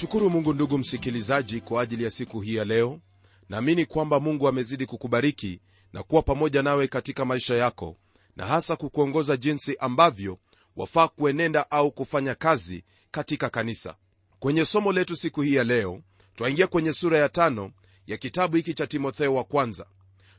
[0.00, 3.00] namshukuru mungu ndugu msikilizaji kwa ajili ya siku hii ya leo.
[3.48, 5.60] Naamini kwamba mungu amezidi kukubariki
[5.92, 7.96] na kuwa pamoja nawe katika maisha yako
[8.36, 10.38] na hasa kukuongoza jinsi ambavyo
[10.76, 13.94] wafaa kuenenda au kufanya kazi katika kanisa.
[14.38, 16.02] Kwenye somo letu siku hii ya leo
[16.34, 17.70] twaingia kwenye sura ya tano
[18.06, 19.86] ya kitabu hiki cha timotheo wa kwanza.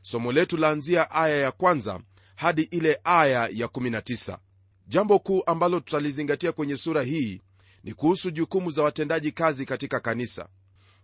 [0.02, 2.00] Somo letu laanzia aya ya kwanza
[2.36, 4.38] hadi ile aya ya 19
[4.88, 7.40] jambo kuu ambalo tutalizingatia kwenye sura hii
[7.84, 10.48] ni kuhusu jukumu za watendaji kazi katika kanisa.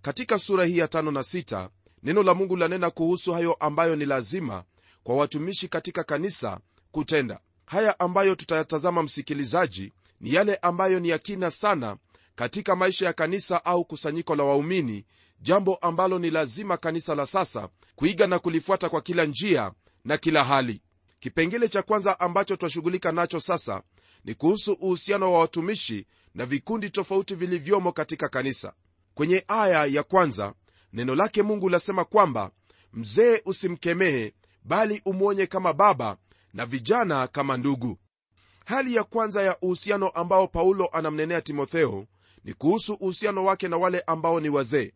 [0.03, 1.71] Katika sura hii ya tano na sita
[2.03, 4.65] neno la mungu lanena kuhusu hayo ambayo ni lazima
[5.03, 6.61] kwa watumishi katika kanisa
[6.93, 7.41] kutenda.
[7.67, 11.97] Haya ambayo tutayatazama msikilizaji ni yale ambayo ni yakina sana
[12.35, 15.05] katika maisha ya kanisa au kusanyiko la waumini
[15.41, 19.73] jambo ambalo ni lazima kanisa la sasa kuiga na kulifuata kwa kila njia
[20.05, 20.83] na kila hali.
[21.21, 23.83] Kipengele cha kwanza ambacho twashughulika nacho sasa
[24.25, 26.07] ni kuhusu uhusiano wa watumishi
[26.39, 28.73] na vikundi tofauti vilivyomo katika kanisa.
[29.15, 30.55] Kwenye aya ya kwanza
[30.93, 32.51] neno lake mungu lasema kwamba
[32.93, 36.17] mzee usimkemehe bali umwonye kama baba
[36.55, 37.99] na vijana kama ndugu.
[38.65, 42.07] Hali ya kwanza ya uhusiano ambao paulo anamnenea timotheo
[42.45, 44.93] ni kuhusu uhusiano wake na wale ambao ni wazee.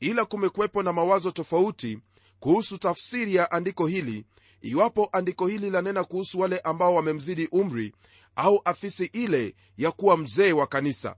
[0.00, 1.98] Ila kumekuwepo na mawazo tofauti
[2.40, 4.24] kuhusu tafsiri ya andiko hili
[4.62, 7.92] iwapo andiko hili lanena kuhusu wale ambao wamemzidi umri
[8.36, 11.16] au afisi ile ya kuwa mzee wa kanisa.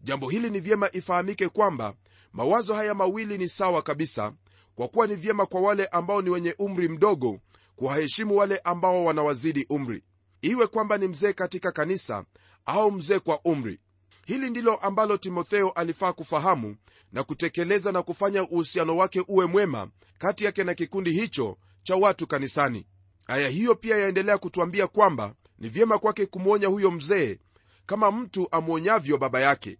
[0.00, 1.94] Jambo hili ni vyema ifahamike kwamba
[2.32, 4.32] mawazo haya mawili ni sawa kabisa
[4.74, 7.40] kwa kuwa ni vyema kwa wale ambao ni wenye umri mdogo
[7.76, 10.04] kuwaheshimu wale ambao wanawazidi umri.
[10.42, 12.24] Iwe kwamba ni mzee katika kanisa
[12.66, 13.80] au mzee kwa umri.
[14.26, 16.76] Hili ndilo ambalo timotheo alifaa kufahamu
[17.12, 19.88] na kutekeleza na kufanya uhusiano wake uwe mwema
[20.18, 22.86] kati yake na kikundi hicho cha watu kanisani.
[23.26, 27.38] Aya hiyo pia yaendelea kutwambia kwamba ni vyema kwake kumwonya huyo mzee
[27.86, 29.78] kama mtu amwonyavyo baba yake.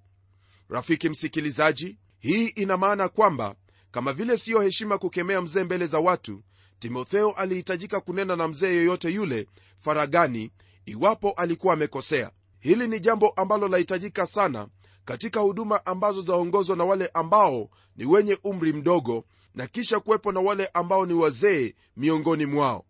[0.69, 3.55] Rafiki msikilizaji hii ina maana kwamba
[3.91, 6.43] kama vile siyo heshima kukemea mzee mbele za watu
[6.79, 9.47] timotheo alihitajika kunena na mzee yoyote yule
[9.79, 10.51] faragani
[10.87, 12.31] iwapo alikuwa amekosea.
[12.61, 14.69] Hili ni jambo ambalo lahitajika sana
[15.05, 20.41] katika huduma ambazo zaongozwa na wale ambao ni wenye umri mdogo na kisha kuwepo na
[20.41, 22.85] wale ambao ni wazee miongoni mwao.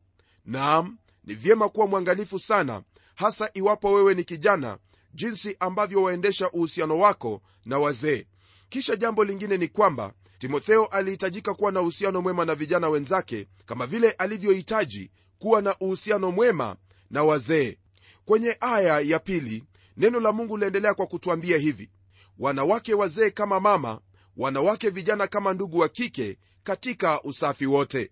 [0.45, 2.83] Naam ni vyema kuwa mwangalifu sana
[3.15, 4.79] hasa iwapo wewe ni kijana
[5.15, 8.27] jinsi ambavyo waendesha uhusiano wako na wazee.
[8.69, 13.87] Kisha jambo lingine ni kwamba timotheo alihitajika kuwa na uhusiano mwema na vijana wenzake kama
[13.87, 16.77] vile alivyohitaji kuwa na uhusiano mwema
[17.11, 17.79] na wazee.
[18.25, 19.65] Kwenye aya ya pili
[19.97, 21.91] neno la mungu liendelea kwa kutwambia hivi.
[22.39, 24.01] Wanawake wazee kama mama
[24.37, 28.11] wanawake vijana kama ndugu wa kike katika usafi wote.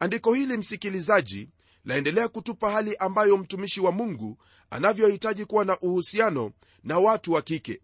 [0.00, 1.48] Andiko hili msikilizaji
[1.86, 4.38] laendelea kutupa hali ambayo mtumishi wa mungu
[4.70, 6.52] anavyohitaji kuwa na uhusiano
[6.84, 7.80] na watu wa kike.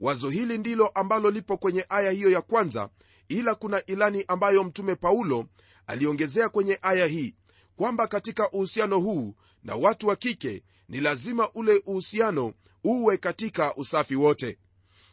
[0.00, 2.88] Wazo hili ndilo ambalo lipo kwenye aya hiyo ya kwanza
[3.28, 5.46] ila kuna ilani ambayo mtume paulo
[5.86, 7.34] aliongezea kwenye aya hii
[7.76, 12.52] kwamba katika uhusiano huu na watu wa kike ni lazima ule uhusiano
[12.84, 14.58] uwe katika usafi wote.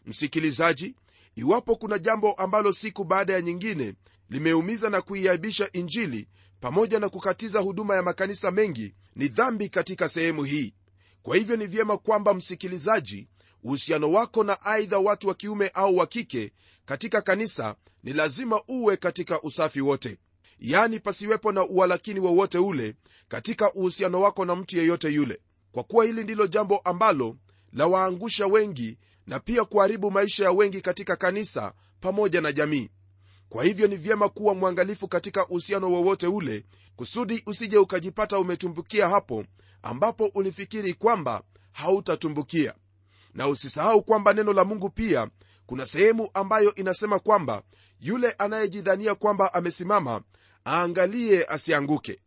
[0.06, 0.96] Msikilizaji
[1.36, 3.94] iwapo kuna jambo ambalo siku baada ya nyingine
[4.30, 6.28] limeumiza na kuiaibisha injili
[6.63, 10.74] pamoja na kukatiza huduma ya makanisa mengi ni dhambi katika sehemu hii.
[11.24, 13.28] Kwa hivyo ni vyema kwamba msikilizaji
[13.63, 16.52] uhusiano wako na aidha watu wa kiume au wa kike
[16.85, 20.18] katika kanisa ni lazima uwe katika usafi wote.
[20.59, 22.96] Yani pasiwepo na uwalakini wowote ule
[23.28, 25.40] katika uhusiano wako na mtu yeyote yule.
[25.72, 27.38] Kwa kuwa hili ndilo jambo ambalo
[27.73, 28.97] lawaangusha wengi
[29.28, 32.90] na pia kuharibu maisha ya wengi katika kanisa pamoja na jamii
[33.53, 36.66] kwa hivyo ni vyema kuwa mwangalifu katika uhusiano wowote ule
[36.96, 39.46] kusudi usije ukajipata umetumbukia hapo
[39.84, 42.73] ambapo ulifikiri kwamba hautatumbukia.
[43.34, 45.29] Na usisahau kwamba neno la mungu pia
[45.66, 47.64] kuna sehemu ambayo inasema kwamba
[48.00, 50.22] yule anayejidhania kwamba amesimama
[50.67, 52.20] aangalie asianguke.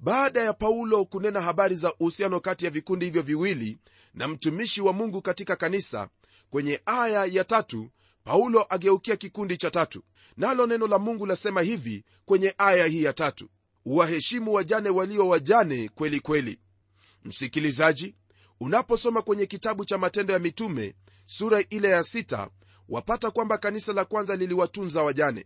[0.00, 3.78] Baada ya paulo kunena habari za uhusiano kati ya vikundi hivyo viwili
[4.14, 6.08] na mtumishi wa mungu katika kanisa
[6.50, 7.90] kwenye aya ya tatu
[8.24, 10.02] paulo ageukia kikundi cha tatu.
[10.36, 13.48] Nalo neno la mungu lasema hivi kwenye aya hii ya tatu.
[13.86, 16.58] Waheshimu wajane walio wajane kweli kweli.
[17.24, 18.14] Msikilizaji
[18.60, 20.94] unaposoma kwenye kitabu cha matendo ya mitume
[21.26, 22.50] sura ile ya sita
[22.88, 25.44] wapata kwamba kanisa la kwanza liliwatunza wajane.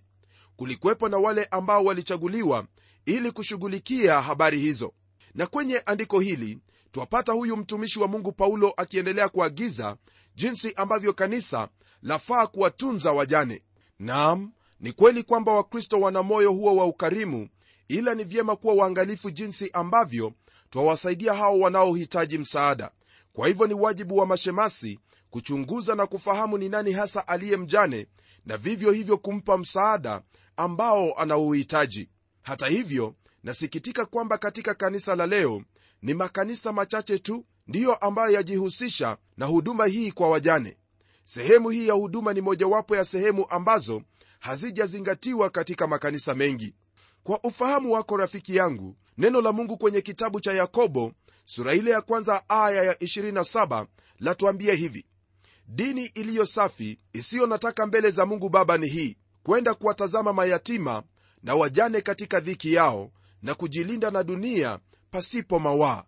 [0.57, 2.67] Kulikuwepo na wale ambao walichaguliwa
[3.07, 4.93] ili kushughulikia habari hizo.
[5.35, 6.59] Na kwenye andiko hili
[6.93, 9.97] twapata huyu mtumishi wa mungu paulo akiendelea kuagiza
[10.35, 11.69] jinsi ambavyo kanisa
[12.03, 13.63] lafaa kuwatunza wajane.
[13.99, 17.49] Nam ni kweli kwamba wakristo wana moyo huo wa ukarimu
[17.89, 20.33] ila ni vyema kuwa waangalifu jinsi ambavyo
[20.71, 22.91] twawasaidia hao wanaohitaji msaada.
[23.33, 24.99] Kwa hivyo ni wajibu wa mashemasi
[25.31, 28.07] kuchunguza na kufahamu ni nani hasa aliye mjane
[28.47, 30.23] na vivyo hivyo kumpa msaada
[30.57, 32.09] ambao anauhitaji.
[32.43, 35.63] Hata hivyo nasikitika kwamba katika kanisa la leo
[36.03, 40.77] ni makanisa machache tu ndiyo ambayo yajihusisha na huduma hii kwa wajane
[41.25, 44.03] sehemu hii ya huduma ni mojawapo ya sehemu ambazo
[44.39, 46.75] hazijazingatiwa katika makanisa mengi.
[47.23, 51.13] Kwa ufahamu wako rafiki yangu neno la mungu kwenye kitabu cha yakobo
[51.45, 53.87] sura ile ya kwanza aya ya 27
[54.19, 55.07] latuambia hivi.
[55.69, 61.03] Dini iliyo safi isiyo nataka mbele za mungu baba ni hii kwenda kuwatazama mayatima
[61.43, 63.11] na wajane katika dhiki yao
[63.43, 64.79] na kujilinda na dunia
[65.11, 66.05] pasipo mawaa.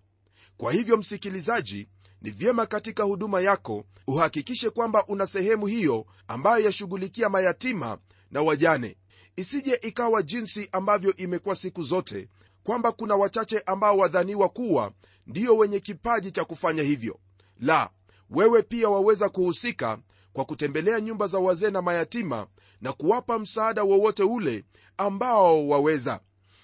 [0.57, 1.89] Kwa hivyo msikilizaji
[2.25, 7.99] ni vyema katika huduma yako uhakikishe kwamba una sehemu hiyo ambayo yashughulikia mayatima
[8.31, 8.97] na wajane.
[9.37, 12.29] Isije ikawa jinsi ambavyo imekuwa siku zote
[12.63, 14.93] kwamba kuna wachache ambao wadhaniwa kuwa
[15.27, 17.19] ndiyo wenye kipaji cha kufanya hivyo.
[17.61, 17.91] La
[18.31, 19.99] wewe pia waweza kuhusika
[20.33, 22.47] kwa kutembelea nyumba za wazee na mayatima
[22.81, 24.65] na kuwapa msaada wowote ule
[24.97, 26.21] ambao waweza.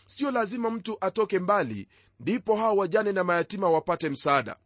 [0.07, 1.89] Sio lazima mtu atoke mbali
[2.21, 4.57] ndipo hawa wajane na mayatima wapate msaada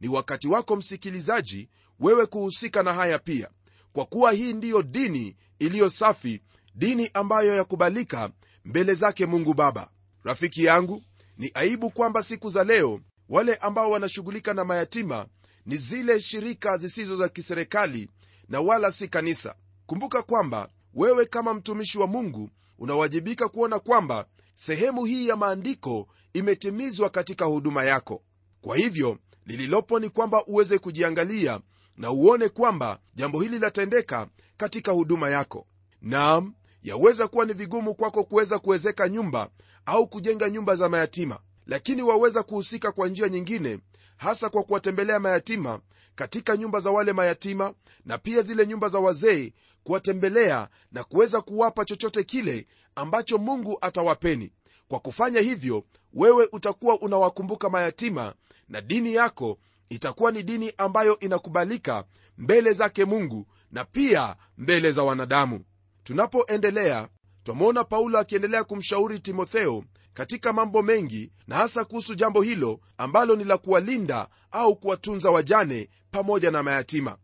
[0.00, 1.68] ni wakati wako msikilizaji
[2.00, 3.48] wewe kuhusika na haya pia
[3.92, 6.40] kwa kuwa hii ndiyo dini iliyo safi
[6.74, 8.30] dini ambayo yakubalika
[8.64, 9.90] mbele zake mungu baba.
[10.24, 11.02] Rafiki yangu
[11.38, 15.26] ni aibu kwamba siku za leo wale ambao wanashughulika na mayatima
[15.66, 18.08] ni zile shirika zisizo za kiserikali
[18.48, 19.54] na wala si kanisa.
[19.86, 27.10] Kumbuka kwamba wewe kama mtumishi wa mungu unawajibika kuona kwamba sehemu hii ya maandiko imetimizwa
[27.10, 28.22] katika huduma yako.
[28.60, 29.18] Kwa hivyo
[29.50, 31.60] lililopo ni kwamba uweze kujiangalia
[31.96, 34.26] na uone kwamba jambo hili latendeka
[34.56, 35.66] katika huduma yako.
[36.02, 39.50] Naam yaweza kuwa ni vigumu kwako kuweza kuwezeka nyumba
[39.86, 43.78] au kujenga nyumba za mayatima lakini waweza kuhusika kwa njia nyingine
[44.16, 45.80] hasa kwa kuwatembelea mayatima
[46.14, 47.74] katika nyumba za wale mayatima
[48.04, 49.52] na pia zile nyumba za wazee
[49.84, 54.52] kuwatembelea na kuweza kuwapa chochote kile ambacho mungu atawapeni
[54.90, 55.84] kwa kufanya hivyo
[56.14, 58.34] wewe utakuwa unawakumbuka mayatima
[58.68, 59.58] na dini yako
[59.88, 62.04] itakuwa ni dini ambayo inakubalika
[62.38, 65.64] mbele zake mungu na pia mbele za wanadamu.
[66.04, 67.08] Tunapoendelea
[67.42, 69.84] twamwona paulo akiendelea kumshauri timotheo
[70.14, 75.88] katika mambo mengi na hasa kuhusu jambo hilo ambalo ni la kuwalinda au kuwatunza wajane
[76.10, 77.16] pamoja na mayatima.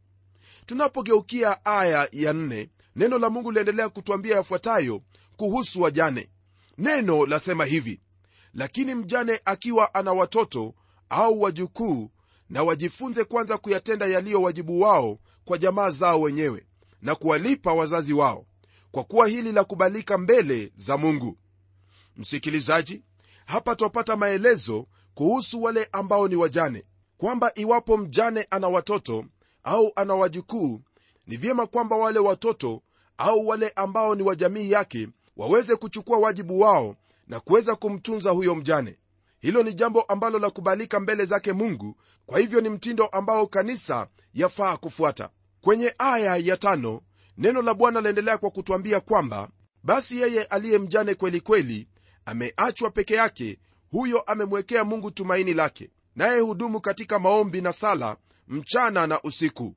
[0.67, 5.03] Tunapogeukia aya ya nne, neno la mungu liendelea kutwambia yafuatayo
[5.37, 6.29] kuhusu wajane
[6.79, 8.01] neno lasema hivi
[8.55, 10.75] lakini mjane akiwa ana watoto
[11.09, 12.11] au wajukuu
[12.49, 16.67] na wajifunze kwanza kuyatenda yaliyo wajibu wao kwa jamaa zao wenyewe
[17.03, 18.47] na kuwalipa wazazi wao
[18.91, 21.39] kwa kuwa hili la kubalika mbele za mungu.
[22.17, 23.03] Msikilizaji
[23.47, 26.85] hapa twapata maelezo kuhusu wale ambao ni wajane
[27.17, 29.25] kwamba iwapo mjane ana watoto
[29.65, 30.83] au ana wajukuu
[31.27, 32.83] ni vyema kwamba wale watoto
[33.19, 38.55] au wale ambao ni wa jamii yake waweze kuchukua wajibu wao na kuweza kumtunza huyo
[38.55, 38.99] mjane.
[39.41, 44.09] Hilo ni jambo ambalo la kubalika mbele zake mungu kwa hivyo ni mtindo ambao kanisa
[44.35, 45.31] yafaa kufuata.
[45.61, 47.01] Kwenye aya ya tano
[47.39, 49.49] neno la bwana laendelea kwa kutwambia kwamba
[49.83, 51.89] basi yeye aliye mjane kweli kweli
[52.25, 53.59] ameachwa peke yake
[53.91, 58.17] huyo amemwekea mungu tumaini lake naye hudumu katika maombi na sala
[58.49, 59.75] mchana na usiku.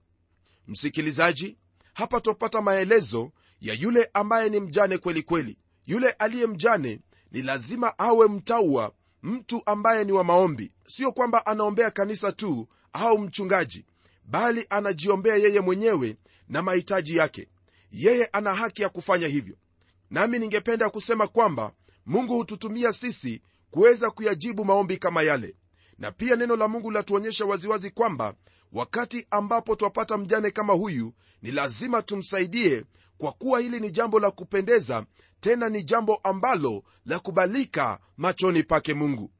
[0.68, 1.58] Msikilizaji
[1.94, 5.58] hapa twapata maelezo ya yule ambaye ni mjane kweli kweli.
[5.86, 7.00] Yule aliye mjane
[7.32, 8.92] ni lazima awe mtaua
[9.24, 10.72] mtu ambaye ni wa maombi.
[10.88, 13.86] Sio kwamba anaombea kanisa tu au mchungaji
[14.25, 16.18] bali anajiombea yeye mwenyewe
[16.50, 17.48] na mahitaji yake.
[17.92, 19.56] Yeye ana haki ya kufanya hivyo.
[20.10, 21.72] Nami ningependa kusema kwamba
[22.06, 25.56] mungu hututumia sisi kuweza kuyajibu maombi kama yale.
[25.98, 28.34] Na pia neno la mungu latuonyesha waziwazi kwamba
[28.72, 32.84] wakati ambapo twapata mjane kama huyu ni lazima tumsaidie
[33.20, 35.06] kwa kuwa hili ni jambo la kupendeza
[35.40, 39.32] tena ni jambo ambalo la kubalika machoni pake mungu.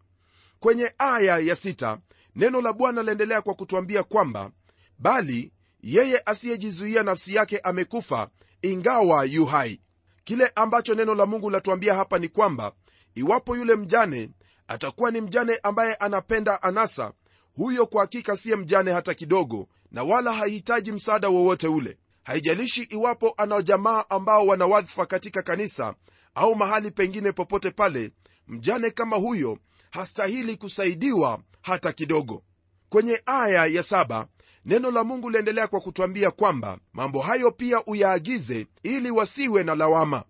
[0.60, 1.98] Kwenye aya ya sita,
[2.36, 4.52] neno la bwana laendelea kwa kutwambia kwamba
[5.00, 8.30] bali yeye asiyejizuia nafsi yake amekufa
[8.62, 9.82] ingawa yu hai.
[10.24, 12.72] Kile ambacho neno la mungu latuambia hapa ni kwamba
[13.16, 14.30] iwapo yule mjane
[14.68, 17.14] atakuwa ni mjane ambaye anapenda anasa
[17.56, 23.34] huyo kwa hakika siye mjane hata kidogo na wala hahitaji msaada wowote ule haijalishi iwapo
[23.38, 25.96] ana jamaa ambao wana wadhifa katika kanisa
[26.36, 28.12] au mahali pengine popote pale
[28.48, 29.58] mjane kama huyo
[29.92, 32.44] hastahili kusaidiwa hata kidogo.
[32.90, 34.28] Kwenye aya ya saba
[34.66, 40.24] neno la mungu liendelea kwa kutwambia kwamba mambo hayo pia uyaagize ili wasiwe na lawama.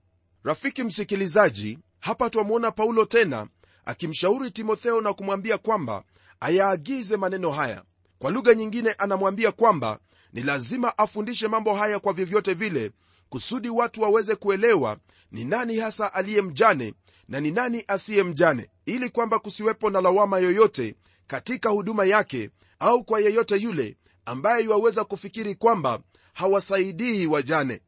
[0.44, 3.48] Rafiki msikilizaji hapa twamwona paulo tena
[3.86, 6.04] akimshauri timotheo na kumwambia kwamba
[6.40, 7.84] ayaagize maneno haya.
[8.20, 10.00] Kwa lugha nyingine anamwambia kwamba
[10.34, 12.92] ni lazima afundishe mambo haya kwa vyovyote vile
[13.30, 14.98] kusudi watu waweze kuelewa
[15.32, 16.94] ni nani hasa aliye mjane
[17.28, 20.96] na ni nani asiye mjane ili kwamba kusiwepo na lawama yoyote
[21.28, 26.00] katika huduma yake au kwa yeyote yule ambaye iwaweza kufikiri kwamba
[26.34, 27.82] hawasaidii wajane.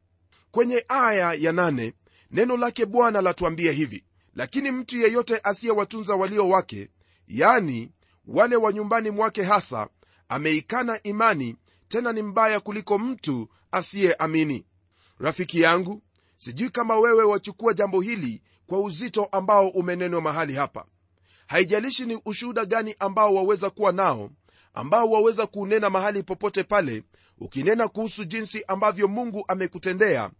[0.50, 1.92] Kwenye aya ya nane,
[2.30, 6.88] neno lake bwana latuambia hivi lakini mtu yeyote asiyewatunza walio wake
[7.28, 7.90] yani
[8.26, 9.88] wale wa nyumbani mwake hasa
[10.28, 11.56] ameikana imani
[11.92, 14.66] tena ni mbaya kuliko mtu asiyeamini.
[15.18, 16.02] Rafiki yangu
[16.36, 20.84] sijui kama wewe wachukua jambo hili kwa uzito ambao umenenwa mahali hapa.
[21.46, 24.30] Haijalishi ni ushuhuda gani ambao waweza kuwa nao
[24.74, 27.02] ambao waweza kuunena mahali popote pale
[27.38, 30.30] ukinena kuhusu jinsi ambavyo mungu amekutendea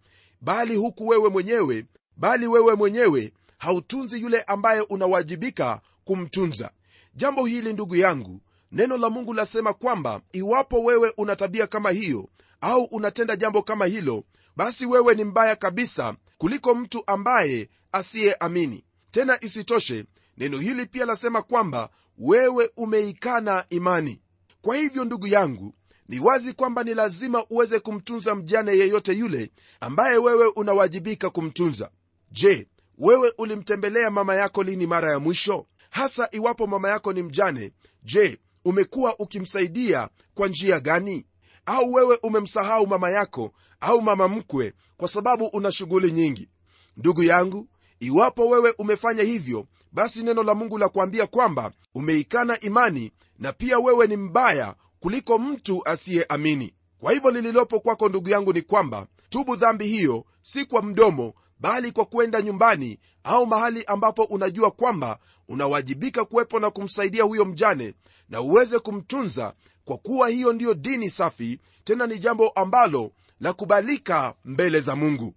[0.41, 6.71] bali huku wewe mwenyewe bali wewe mwenyewe hautunzi yule ambaye unawajibika kumtunza.
[7.15, 8.41] Jambo hili ndugu yangu
[8.73, 12.29] neno la mungu lasema kwamba iwapo wewe una tabia kama hiyo
[12.61, 14.25] au unatenda jambo kama hilo
[14.57, 18.85] basi wewe ni mbaya kabisa kuliko mtu ambaye asiyeamini.
[19.11, 20.05] Tena isitoshe
[20.37, 21.89] neno hili pia lasema kwamba
[22.19, 24.21] wewe umeikana imani.
[24.63, 25.75] Kwa hivyo ndugu yangu
[26.09, 29.51] ni wazi kwamba ni lazima uweze kumtunza mjane yeyote yule
[29.81, 31.91] ambaye wewe unawajibika kumtunza.
[32.31, 35.67] Je wewe ulimtembelea mama yako lini mara ya mwisho?
[35.91, 37.73] Hasa iwapo mama yako ni mjane
[38.05, 41.27] je umekuwa ukimsaidia kwa njia gani?
[41.67, 46.49] Au wewe umemsahau mama yako au mama mkwe kwa sababu una shughuli nyingi?
[46.97, 47.69] Ndugu yangu
[48.01, 53.79] iwapo wewe umefanya hivyo basi neno la mungu la kuambia kwamba umeikana imani na pia
[53.79, 56.75] wewe ni mbaya kuliko mtu asiyeamini.
[56.99, 61.93] Kwa hivyo lililopo kwako ndugu yangu ni kwamba tubu dhambi hiyo si kwa mdomo bali
[61.93, 67.95] kwa kwenda nyumbani au mahali ambapo unajua kwamba unawajibika kuwepo na kumsaidia huyo mjane
[68.29, 69.55] na uweze kumtunza
[69.85, 75.35] kwa kuwa hiyo ndiyo dini safi tena ni jambo ambalo la kubalika mbele za mungu.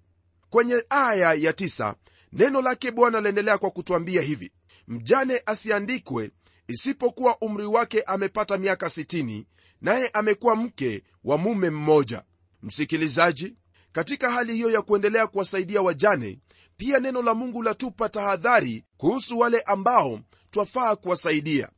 [0.50, 1.96] Kwenye aya ya tisa,
[2.34, 4.52] neno lake bwana laendelea kwa kutwambia hivi
[4.88, 6.32] mjane asiandikwe
[6.68, 9.44] isipokuwa umri wake amepata miaka 60
[9.82, 12.24] naye amekuwa mke wa mume mmoja.
[12.64, 13.56] Msikilizaji
[13.96, 16.40] katika hali hiyo ya kuendelea kuwasaidia wajane
[16.78, 20.20] pia neno la mungu latupa tahadhari kuhusu wale ambao
[20.52, 21.70] twafaa kuwasaidia.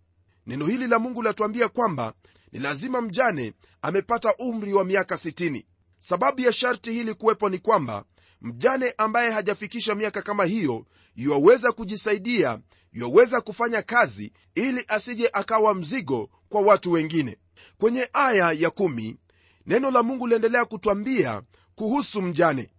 [0.48, 2.14] Neno hili la mungu latuambia kwamba
[2.52, 5.64] ni lazima mjane amepata umri wa miaka 60
[6.00, 8.04] sababu ya sharti hili kuwepo ni kwamba
[8.42, 12.60] mjane ambaye hajafikisha miaka kama hiyo yuwaweza kujisaidia
[12.94, 17.38] yuwaweza kufanya kazi ili asije akawa mzigo kwa watu wengine.
[17.78, 19.18] Kwenye aya ya kumi,
[19.66, 21.42] neno la mungu liendelea kutwambia
[21.78, 22.70] kuhusu mjane.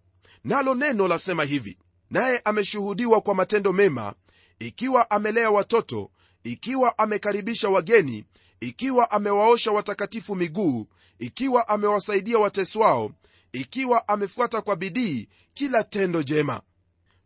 [0.45, 1.79] Nalo neno lasema hivi
[2.11, 4.15] naye ameshuhudiwa kwa matendo mema
[4.59, 6.11] ikiwa amelea watoto
[6.45, 8.25] ikiwa amekaribisha wageni
[8.61, 10.87] ikiwa amewaosha watakatifu miguu
[11.19, 13.11] ikiwa amewasaidia wateswao
[13.53, 16.61] ikiwa amefuata kwa bidii kila tendo jema.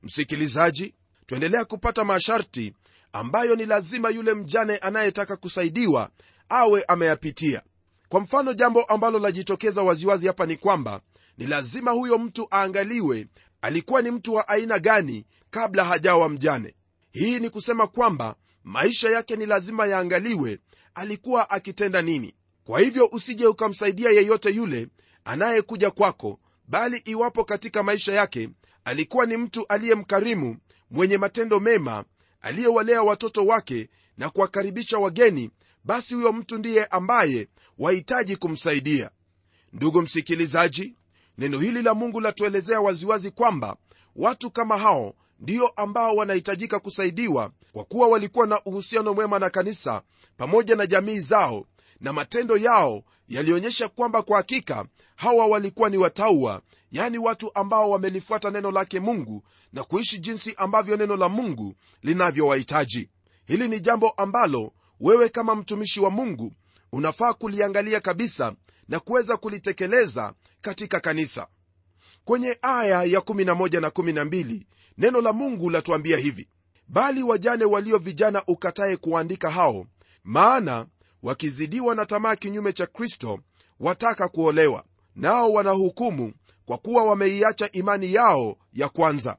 [0.03, 0.95] Msikilizaji
[1.27, 2.75] twaendelea kupata masharti
[3.13, 6.11] ambayo ni lazima yule mjane anayetaka kusaidiwa
[6.49, 7.63] awe ameyapitia.
[8.09, 11.01] Kwa mfano jambo ambalo lajitokeza waziwazi hapa ni kwamba
[11.39, 13.27] ni lazima huyo mtu aangaliwe
[13.63, 16.75] alikuwa ni mtu wa aina gani kabla hajawa mjane.
[17.13, 20.59] Hii ni kusema kwamba maisha yake ni lazima yaangaliwe
[20.95, 22.35] alikuwa akitenda nini.
[22.65, 24.89] Kwa hivyo usije ukamsaidia yeyote yule
[25.25, 28.49] anayekuja kwako bali iwapo katika maisha yake
[28.85, 30.57] alikuwa ni mtu aliyemkarimu
[30.91, 32.05] mwenye matendo mema
[32.41, 35.51] aliyewalea watoto wake na kuwakaribisha wageni
[35.85, 37.49] basi huyo mtu ndiye ambaye
[37.79, 39.11] wahitaji kumsaidia.
[39.73, 40.95] Ndugu msikilizaji
[41.39, 43.77] neno hili la mungu latuelezea waziwazi kwamba
[44.17, 50.03] watu kama hao ndio ambao wanahitajika kusaidiwa kwa kuwa walikuwa na uhusiano mwema na kanisa
[50.37, 51.67] pamoja na jamii zao
[52.01, 54.85] na matendo yao yalionyesha kwamba kwa hakika
[55.17, 56.63] hawa walikuwa ni watauwa
[56.93, 63.09] yani watu ambao wamelifuata neno lake mungu na kuishi jinsi ambavyo neno la mungu linavyowahitaji.
[63.47, 66.53] Hili ni jambo ambalo wewe kama mtumishi wa mungu
[66.93, 68.55] unafaa kuliangalia kabisa
[68.89, 71.47] na kuweza kulitekeleza katika kanisa.
[72.25, 74.63] Kwenye aya ya 11 na 12
[74.99, 76.49] neno la mungu latuambia hivi
[76.89, 79.87] bali wajane walio vijana ukataye kuwaandika hao
[80.25, 80.87] maana
[81.23, 83.39] wakizidiwa na tamaa kinyume cha kristo
[83.81, 84.85] wataka kuolewa
[85.17, 86.33] nao wanahukumu
[86.67, 89.37] kwa kuwa wameiacha imani yao ya kwanza.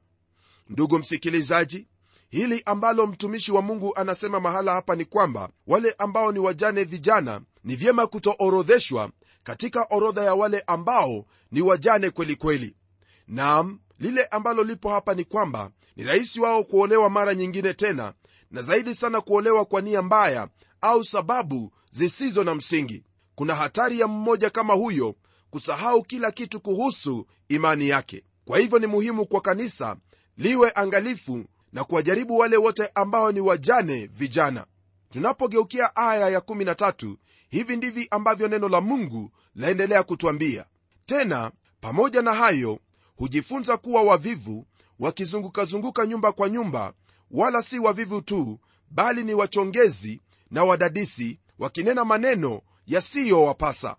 [0.70, 1.88] Ndugu msikilizaji
[2.30, 7.42] hili ambalo mtumishi wa mungu anasema mahala hapa ni kwamba wale ambao ni wajane vijana
[7.64, 9.12] ni vyema kutoorodheshwa
[9.44, 12.76] katika orodha ya wale ambao ni wajane kwelikweli kweli.
[13.28, 18.14] nam lile ambalo lipo hapa ni kwamba ni rahisi wao kuolewa mara nyingine tena
[18.52, 20.48] na zaidi sana kuolewa kwa nia mbaya
[20.82, 23.04] au sababu zisizo na msingi.
[23.36, 25.16] Kuna hatari ya mmoja kama huyo
[25.50, 28.24] kusahau kila kitu kuhusu imani yake.
[28.46, 29.96] Kwa hivyo ni muhimu kwa kanisa
[30.38, 34.66] liwe angalifu na kuwajaribu wale wote ambao ni wajane vijana.
[35.10, 37.16] Tunapogeukia aya ya13
[37.54, 40.66] hivi ndivi ambavyo neno la mungu laendelea kutwambia
[41.06, 42.80] tena pamoja na hayo
[43.16, 44.66] hujifunza kuwa wavivu
[45.00, 46.94] wakizungukazunguka nyumba kwa nyumba
[47.32, 53.96] wala si wavivu tu bali ni wachongezi na wadadisi wakinena maneno yasiyowapasa.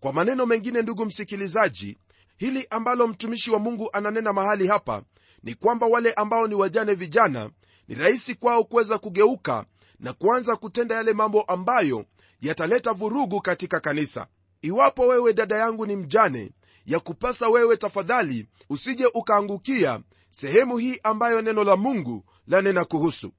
[0.00, 1.98] Kwa maneno mengine ndugu msikilizaji
[2.36, 5.02] hili ambalo mtumishi wa mungu ananena mahali hapa
[5.42, 7.50] ni kwamba wale ambao ni wajane vijana
[7.88, 9.64] ni rahisi kwao kuweza kugeuka
[10.00, 12.04] na kuanza kutenda yale mambo ambayo
[12.40, 14.26] yataleta vurugu katika kanisa.
[14.62, 16.50] Iwapo wewe dada yangu ni mjane
[16.86, 20.00] ya kupasa wewe tafadhali usije ukaangukia
[20.30, 23.32] sehemu hii ambayo neno la mungu lanena kuhusu.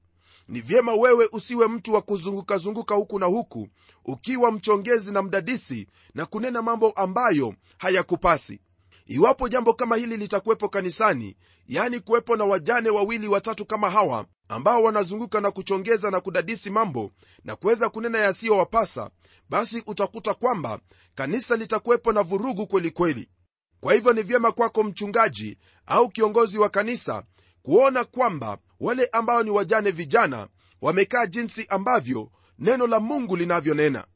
[0.48, 3.68] Ni vyema wewe usiwe mtu wa kuzungukazunguka huku na huku
[4.04, 8.60] ukiwa mchongezi na mdadisi na kunena mambo ambayo hayakupasi.
[9.06, 11.36] Iwapo jambo kama hili litakuwepo kanisani
[11.68, 17.10] yani kuwepo na wajane wawili watatu kama hawa ambao wanazunguka na kuchongeza na kudadisi mambo
[17.44, 19.10] na kuweza kunena yasiyowapasa
[19.48, 20.80] basi utakuta kwamba
[21.14, 23.30] kanisa litakuwepo na vurugu kwelikweli kweli.
[23.80, 27.22] Kwa hivyo ni vyema kwako mchungaji au kiongozi wa kanisa
[27.62, 30.48] kuona kwamba wale ambao ni wajane vijana
[30.80, 34.06] wamekaa jinsi ambavyo neno la mungu linavyonena.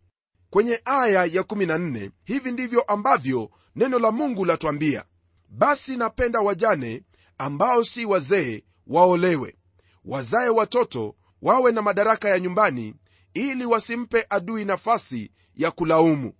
[0.50, 5.04] Kwenye aya ya 14 hivi ndivyo ambavyo neno la mungu latwambia
[5.48, 7.02] basi napenda wajane
[7.38, 9.56] ambao si wazee waolewe
[10.04, 12.94] wazae watoto wawe na madaraka ya nyumbani
[13.34, 16.32] ili wasimpe adui nafasi ya kulaumu.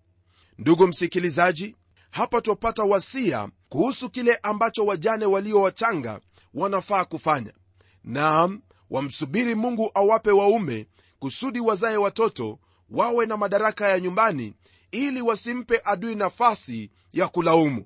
[0.58, 1.76] Ndugu msikilizaji
[2.10, 6.20] hapa twapata wasia kuhusu kile ambacho wajane walio wachanga
[6.54, 7.52] wanafaa kufanya.
[8.04, 10.86] Naam wamsubiri mungu awape waume
[11.18, 12.58] kusudi wazaye watoto
[12.90, 14.54] wawe na madaraka ya nyumbani
[14.90, 17.84] ili wasimpe adui nafasi ya kulaumu.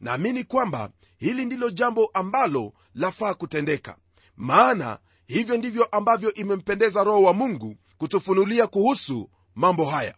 [0.00, 3.96] Naamini kwamba hili ndilo jambo ambalo lafaa kutendeka.
[4.36, 10.14] Maana hivyo ndivyo ambavyo imempendeza roho wa mungu kutufunulia kuhusu mambo haya.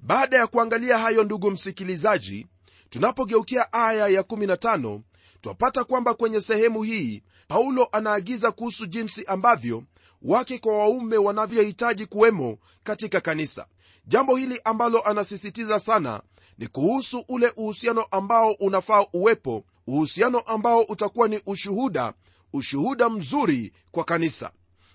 [0.00, 2.46] Baada ya kuangalia hayo ndugu msikilizaji
[2.90, 5.00] tunapogeukia aya ya 15
[5.40, 9.82] twapata kwamba kwenye sehemu hii paulo anaagiza kuhusu jinsi ambavyo
[10.22, 13.66] wake kwa waume wanavyohitaji kuwemo katika kanisa.
[14.06, 16.22] Jambo hili ambalo anasisitiza sana
[16.58, 22.12] ni kuhusu ule uhusiano ambao unafaa uwepo uhusiano ambao utakuwa ni ushuhuda
[22.52, 24.50] ushuhuda mzuri kwa kanisa.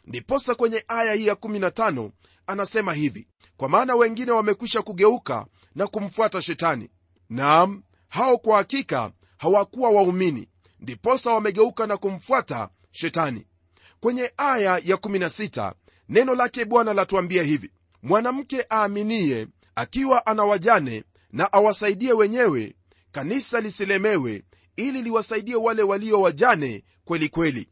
[0.05, 2.11] Ndiposa kwenye aya hii ya 15
[2.47, 6.89] anasema hivi kwa maana wengine wamekwisha kugeuka na kumfuata shetani.
[7.29, 10.47] Naam hao kwa hakika hawakuwa waumini
[10.79, 13.47] ndiposa wamegeuka na kumfuata shetani.
[13.99, 15.73] Kwenye aya ya 16
[16.09, 17.71] neno lake bwana latuambia hivi
[18.03, 22.75] mwanamke aaminiye akiwa ana wajane na awasaidie wenyewe
[23.11, 24.43] kanisa lisilemewe
[24.87, 27.69] ili liwasaidie wale walio wajane kweli kweli.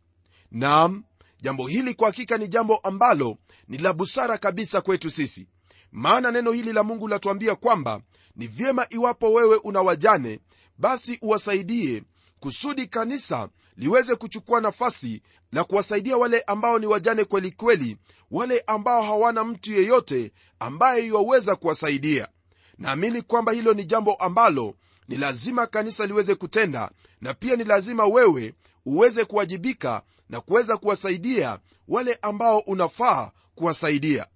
[0.51, 1.03] Nam
[1.41, 5.47] jambo hili kwa hakika ni jambo ambalo ni la busara kabisa kwetu sisi.
[5.91, 8.01] Maana neno hili la mungu latuambia kwamba
[8.35, 10.39] ni vyema iwapo wewe una wajane
[10.77, 12.03] basi uwasaidie
[12.39, 17.97] kusudi kanisa liweze kuchukua nafasi la kuwasaidia wale ambao ni wajane kweli kweli
[18.31, 22.27] wale ambao hawana mtu yeyote ambaye iwaweza kuwasaidia.
[22.77, 24.75] Naamini kwamba hilo ni jambo ambalo
[25.09, 26.91] ni lazima kanisa liweze kutenda
[27.21, 28.53] na pia ni lazima wewe
[28.85, 34.27] uweze kuwajibika na kuweza kuwasaidia wale ambao unafaa kuwasaidia.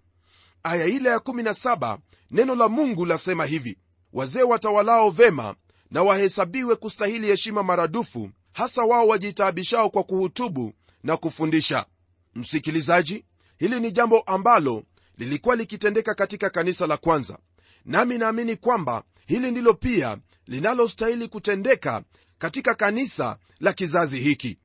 [0.63, 1.97] Aya ile ya 17
[2.31, 3.77] neno la mungu lasema hivi
[4.13, 5.55] wazee watawalao vema
[5.91, 11.85] na wahesabiwe kustahili heshima maradufu hasa wao wajitaabishao kwa kuhutubu na kufundisha.
[12.35, 13.25] Msikilizaji
[13.57, 14.83] hili ni jambo ambalo
[15.17, 17.37] lilikuwa likitendeka katika kanisa la kwanza.
[17.85, 22.03] Nami naamini kwamba hili ndilo pia linalostahili kutendeka
[22.37, 24.59] katika kanisa la kizazi hiki.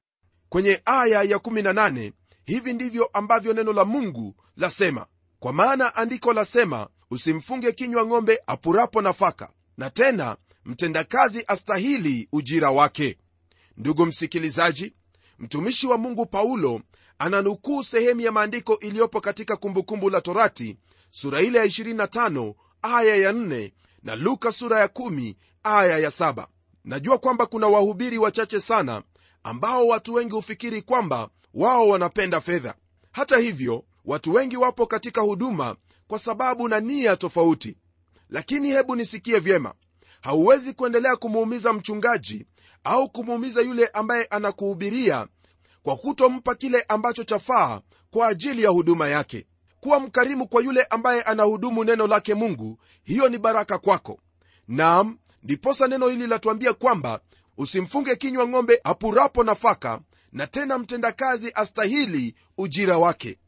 [0.48, 2.12] Kwenye aya ya 18
[2.44, 5.06] hivi ndivyo ambavyo neno la mungu lasema.
[5.38, 13.18] Kwa maana andiko lasema usimfunge kinywa ng'ombe apurapo nafaka na tena mtendakazi astahili ujira wake.
[13.76, 14.94] Ndugu msikilizaji
[15.38, 16.80] mtumishi wa mungu paulo
[17.18, 20.76] ananukuu sehemu ya maandiko iliyopo katika kumbukumbu la torati
[21.10, 23.70] sura ile ya 25 aya ya 4
[24.02, 26.46] na luka sura ya kumi aya ya 7
[26.84, 29.02] najua kwamba kuna wahubiri wachache sana
[29.42, 32.74] ambao watu wengi hufikiri kwamba wao wanapenda fedha.
[33.12, 35.76] Hata hivyo watu wengi wapo katika huduma
[36.08, 37.76] kwa sababu na nia tofauti.
[38.30, 39.74] Lakini hebu nisikie vyema.
[40.20, 42.46] Hauwezi kuendelea kumuumiza mchungaji
[42.84, 45.26] au kumuumiza yule ambaye anakuhubiria
[45.82, 47.80] kwa kutompa kile ambacho chafaa
[48.10, 49.46] kwa ajili ya huduma yake
[49.80, 52.78] kuwa mkarimu kwa yule ambaye anahudumu neno lake mungu.
[53.02, 54.20] Hiyo ni baraka kwako.
[54.68, 57.20] Nam ndiposa neno hili latuambia kwamba
[57.58, 60.00] usimfunge kinywa ng'ombe apurapo nafaka
[60.32, 63.38] na tena mtendakazi astahili ujira wake.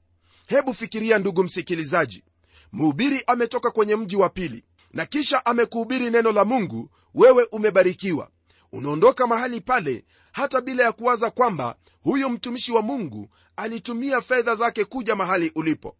[0.46, 2.24] Hebu fikiria ndugu msikilizaji.
[2.72, 8.30] Mhubiri ametoka kwenye mji wa pili na kisha amekuhubiri neno la mungu wewe umebarikiwa.
[8.72, 14.84] Unaondoka mahali pale hata bila ya kuwaza kwamba huyo mtumishi wa mungu alitumia fedha zake
[14.84, 15.96] kuja mahali ulipo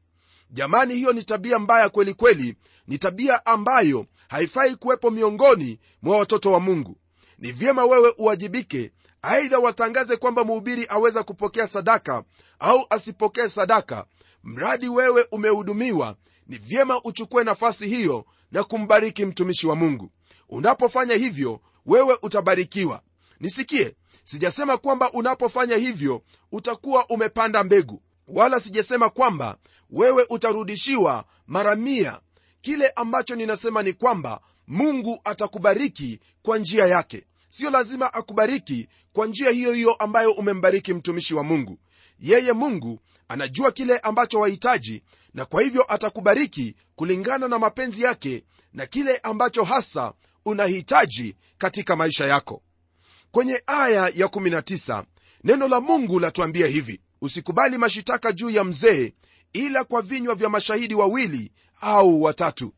[0.51, 6.53] jamani hiyo ni tabia mbaya kweli kweli ni tabia ambayo haifai kuwepo miongoni mwa watoto
[6.53, 6.97] wa mungu.
[7.39, 12.25] Ni vyema wewe uwajibike aidha watangaze kwamba mhubiri aweza kupokea sadaka
[12.59, 14.07] au asipokee sadaka.
[14.45, 20.11] Mradi wewe umehudumiwa ni vyema uchukue nafasi hiyo na kumbariki mtumishi wa mungu.
[20.49, 23.03] Unapofanya hivyo wewe utabarikiwa.
[23.41, 28.03] Nisikie sijasema kwamba unapofanya hivyo utakuwa umepanda mbegu
[28.35, 29.57] wala sijasema kwamba
[29.90, 32.21] wewe utarudishiwa mara mia.
[32.61, 37.25] Kile ambacho ninasema ni kwamba mungu atakubariki kwa njia yake.
[37.49, 41.79] Siyo lazima akubariki kwa njia hiyo hiyo ambayo umembariki mtumishi wa mungu.
[42.21, 45.03] Yeye mungu anajua kile ambacho wahitaji
[45.35, 50.12] na kwa hivyo atakubariki kulingana na mapenzi yake na kile ambacho hasa
[50.45, 52.62] unahitaji katika maisha yako.
[53.31, 55.05] Kwenye aya ya 19
[55.45, 59.12] neno la mungu latuambia hivi usikubali mashitaka juu ya mzee
[59.52, 62.72] ila kwa vinywa vya mashahidi wawili au watatu.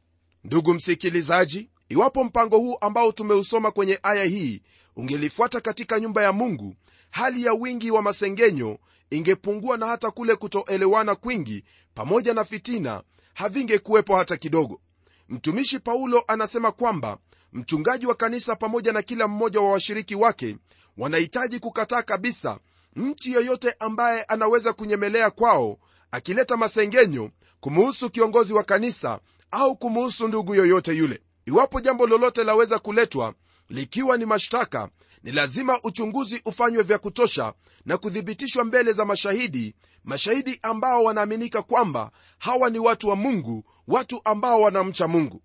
[0.44, 4.62] Ndugu msikilizaji iwapo mpango huu ambao tumeusoma kwenye aya hii
[4.96, 6.74] ungelifuata katika nyumba ya mungu
[7.10, 8.78] hali ya wingi wa masengenyo
[9.10, 13.02] ingepungua na hata kule kutoelewana kwingi pamoja na fitina
[13.34, 14.80] havingekuwepo hata kidogo.
[15.28, 17.18] Mtumishi paulo anasema kwamba
[17.52, 20.56] mchungaji wa kanisa pamoja na kila mmoja wa washiriki wake
[20.98, 22.58] wanahitaji kukataa kabisa
[22.96, 25.78] mtu yeyote ambaye anaweza kunyemelea kwao
[26.10, 31.20] akileta masengenyo kumuhusu kiongozi wa kanisa au kumuhusu ndugu yoyote yule.
[31.46, 33.34] Iwapo jambo lolote laweza kuletwa
[33.68, 34.88] likiwa ni mashtaka
[35.22, 39.74] ni lazima uchunguzi ufanywe vya kutosha na kuthibitishwa mbele za mashahidi
[40.04, 45.42] mashahidi ambao wanaaminika kwamba hawa ni watu wa mungu watu ambao wanamcha mungu.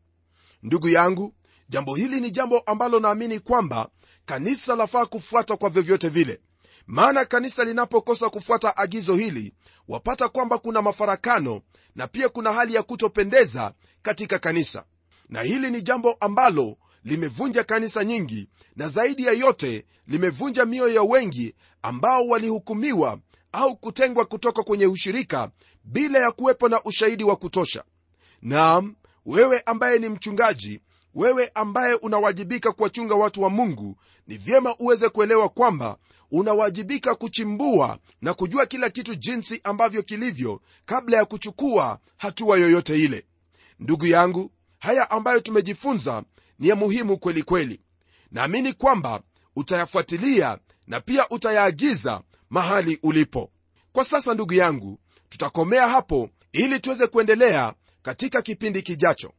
[0.63, 1.33] Ndugu yangu
[1.69, 3.89] jambo hili ni jambo ambalo naamini kwamba
[4.25, 6.41] kanisa lafaa kufuata kwa vyovyote vile
[6.87, 9.53] maana kanisa linapokosa kufuata agizo hili
[9.87, 11.61] wapata kwamba kuna mafarakano
[11.95, 14.85] na pia kuna hali ya kutopendeza katika kanisa.
[15.29, 21.03] Na hili ni jambo ambalo limevunja kanisa nyingi na zaidi ya yote limevunja mioyo ya
[21.03, 23.19] wengi ambao walihukumiwa
[23.51, 25.51] au kutengwa kutoka kwenye ushirika
[25.83, 27.83] bila ya kuwepo na ushahidi wa kutosha.
[28.41, 28.95] Naam
[29.25, 30.81] wewe ambaye ni mchungaji
[31.15, 33.97] wewe ambaye unawajibika kuwachunga watu wa mungu
[34.27, 35.97] ni vyema uweze kuelewa kwamba
[36.31, 43.25] unawajibika kuchimbua na kujua kila kitu jinsi ambavyo kilivyo kabla ya kuchukua hatua yoyote ile.
[43.79, 46.23] Ndugu yangu haya ambayo tumejifunza
[46.59, 47.81] ni ya muhimu kweli kweli.
[48.31, 49.21] Naamini kwamba
[49.55, 53.51] utayafuatilia na pia utayaagiza mahali ulipo.
[53.91, 59.33] Kwa sasa ndugu yangu tutakomea hapo ili tuweze kuendelea katika kipindi kijacho.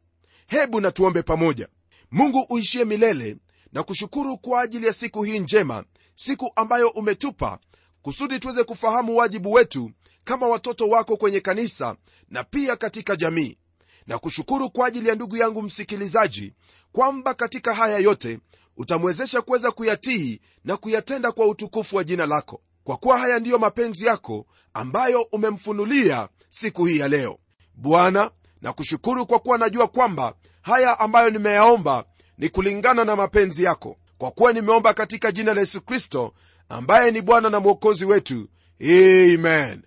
[0.46, 1.68] Hebu na tuombe pamoja.
[2.11, 3.37] Mungu uishie milele
[3.72, 5.85] na kushukuru kwa ajili ya siku hii njema
[6.20, 7.59] siku ambayo umetupa
[8.02, 9.90] kusudi tuweze kufahamu wajibu wetu
[10.24, 11.96] kama watoto wako kwenye kanisa
[12.31, 13.59] na pia katika jamii.
[14.07, 16.52] Na kushukuru kwa ajili ya ndugu yangu msikilizaji
[16.92, 18.38] kwamba katika haya yote
[18.76, 22.61] utamwezesha kuweza kuyatii na kuyatenda kwa utukufu wa jina lako.
[22.85, 27.38] Kwa kuwa haya ndiyo mapenzi yako ambayo umemfunulia siku hii ya leo.
[27.74, 28.31] Bwana
[28.62, 32.04] na kushukuru kwa kuwa najua kwamba haya ambayo nimeyaomba
[32.38, 36.35] ni kulingana na mapenzi yako kwa kuwa nimeomba katika jina la yesu kristo
[36.68, 38.48] ambaye ni bwana na mwokozi wetu.
[38.81, 39.83] Amen.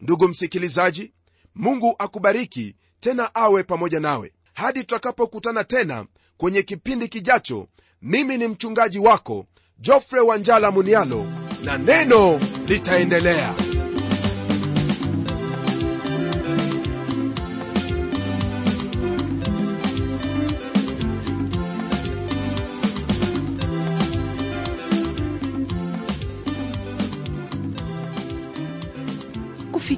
[0.00, 1.12] Ndugu msikilizaji
[1.54, 4.32] mungu akubariki tena awe pamoja nawe.
[4.54, 7.68] Hadi tutakapokutana tena kwenye kipindi kijacho
[8.02, 9.46] mimi ni mchungaji wako
[9.78, 11.26] jofre wanjala munialo
[11.64, 13.54] na neno litaendelea